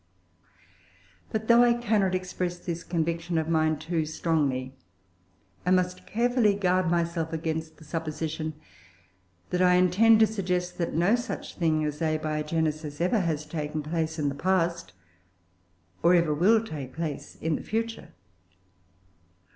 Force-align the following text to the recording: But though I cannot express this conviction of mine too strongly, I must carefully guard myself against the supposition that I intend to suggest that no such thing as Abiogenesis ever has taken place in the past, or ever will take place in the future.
But 1.29 1.47
though 1.47 1.63
I 1.63 1.75
cannot 1.75 2.15
express 2.15 2.57
this 2.57 2.83
conviction 2.83 3.37
of 3.37 3.47
mine 3.47 3.77
too 3.77 4.03
strongly, 4.07 4.73
I 5.63 5.69
must 5.69 6.07
carefully 6.07 6.55
guard 6.55 6.89
myself 6.89 7.33
against 7.33 7.77
the 7.77 7.83
supposition 7.83 8.55
that 9.51 9.61
I 9.61 9.75
intend 9.75 10.19
to 10.21 10.25
suggest 10.25 10.79
that 10.79 10.95
no 10.95 11.15
such 11.15 11.53
thing 11.55 11.85
as 11.85 12.01
Abiogenesis 12.01 12.99
ever 12.99 13.19
has 13.19 13.45
taken 13.45 13.83
place 13.83 14.17
in 14.17 14.29
the 14.29 14.33
past, 14.33 14.93
or 16.01 16.15
ever 16.15 16.33
will 16.33 16.63
take 16.65 16.93
place 16.95 17.35
in 17.35 17.55
the 17.55 17.61
future. 17.61 18.09